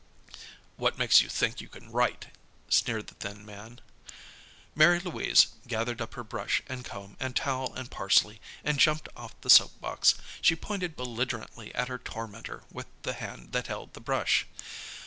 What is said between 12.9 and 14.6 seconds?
the hand that held the brush.